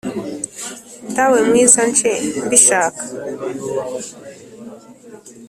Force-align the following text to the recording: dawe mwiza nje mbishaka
dawe 1.15 1.39
mwiza 1.47 1.81
nje 1.89 2.11
mbishaka 2.45 3.03